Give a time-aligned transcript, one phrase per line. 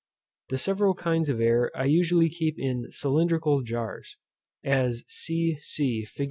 [0.49, 4.17] The several kinds of air I usually keep in cylindrical jars,
[4.63, 6.19] as c, c, fig.